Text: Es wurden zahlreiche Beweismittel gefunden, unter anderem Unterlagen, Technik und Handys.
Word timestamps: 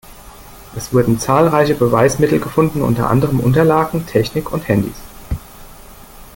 Es 0.75 0.91
wurden 0.95 1.19
zahlreiche 1.19 1.75
Beweismittel 1.75 2.39
gefunden, 2.39 2.81
unter 2.81 3.07
anderem 3.11 3.39
Unterlagen, 3.39 4.07
Technik 4.07 4.51
und 4.51 4.67
Handys. 4.67 4.95